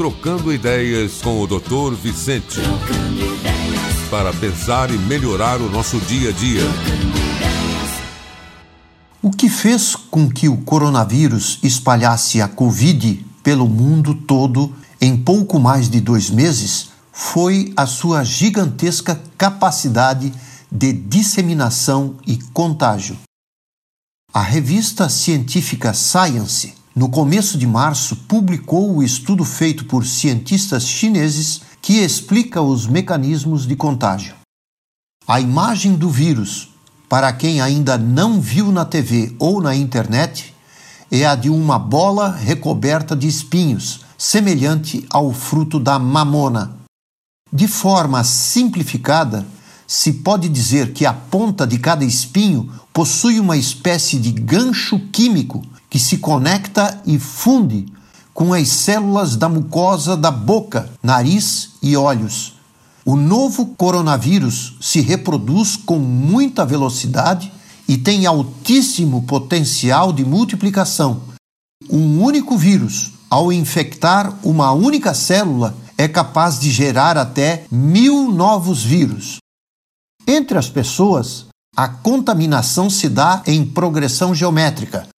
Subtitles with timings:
[0.00, 1.94] Trocando ideias com o Dr.
[1.94, 2.58] Vicente.
[4.10, 6.62] Para pensar e melhorar o nosso dia a dia.
[9.20, 15.60] O que fez com que o coronavírus espalhasse a Covid pelo mundo todo em pouco
[15.60, 20.32] mais de dois meses foi a sua gigantesca capacidade
[20.72, 23.18] de disseminação e contágio.
[24.32, 31.62] A revista científica Science, no começo de março, publicou o estudo feito por cientistas chineses
[31.80, 34.34] que explica os mecanismos de contágio.
[35.26, 36.70] A imagem do vírus,
[37.08, 40.54] para quem ainda não viu na TV ou na internet,
[41.10, 46.76] é a de uma bola recoberta de espinhos, semelhante ao fruto da mamona.
[47.52, 49.46] De forma simplificada,
[49.86, 55.62] se pode dizer que a ponta de cada espinho possui uma espécie de gancho químico
[55.90, 57.86] que se conecta e funde
[58.32, 62.54] com as células da mucosa da boca, nariz e olhos.
[63.04, 67.52] O novo coronavírus se reproduz com muita velocidade
[67.88, 71.22] e tem altíssimo potencial de multiplicação.
[71.90, 78.82] Um único vírus, ao infectar uma única célula, é capaz de gerar até mil novos
[78.82, 79.38] vírus.
[80.26, 81.46] Entre as pessoas,
[81.76, 85.08] a contaminação se dá em progressão geométrica.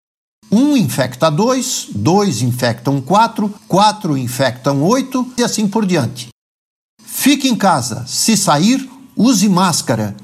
[0.55, 6.29] Um infecta dois, dois infectam quatro, quatro infectam oito e assim por diante.
[7.03, 8.05] Fique em casa.
[8.07, 8.87] Se sair,
[9.17, 10.15] use máscara.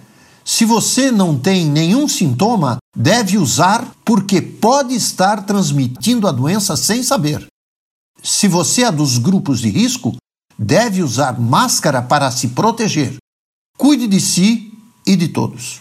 [0.45, 7.03] Se você não tem nenhum sintoma, deve usar porque pode estar transmitindo a doença sem
[7.03, 7.47] saber.
[8.23, 10.15] Se você é dos grupos de risco,
[10.59, 13.17] deve usar máscara para se proteger.
[13.79, 14.73] Cuide de si
[15.07, 15.81] e de todos.